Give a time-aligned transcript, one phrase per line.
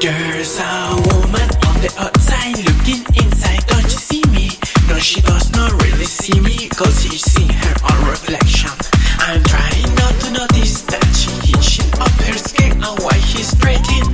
[0.00, 3.66] There's a woman on the outside looking inside.
[3.66, 4.50] Don't you see me?
[4.88, 8.70] No, she does not really see me, cause she see her own reflection.
[9.18, 14.13] I'm trying not to notice that she hitching up her skirt and why he's breaking.